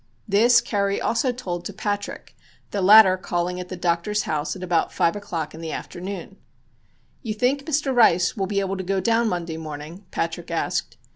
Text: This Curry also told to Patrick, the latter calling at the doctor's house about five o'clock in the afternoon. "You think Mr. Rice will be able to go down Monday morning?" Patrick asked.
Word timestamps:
This 0.27 0.61
Curry 0.61 0.99
also 0.99 1.31
told 1.31 1.63
to 1.65 1.73
Patrick, 1.73 2.35
the 2.71 2.81
latter 2.81 3.17
calling 3.17 3.59
at 3.59 3.69
the 3.69 3.75
doctor's 3.75 4.23
house 4.23 4.55
about 4.55 4.91
five 4.91 5.15
o'clock 5.15 5.53
in 5.53 5.61
the 5.61 5.71
afternoon. 5.71 6.37
"You 7.21 7.35
think 7.35 7.65
Mr. 7.67 7.95
Rice 7.95 8.35
will 8.35 8.47
be 8.47 8.61
able 8.61 8.77
to 8.77 8.83
go 8.83 8.99
down 8.99 9.29
Monday 9.29 9.57
morning?" 9.57 10.05
Patrick 10.09 10.49
asked. 10.49 10.97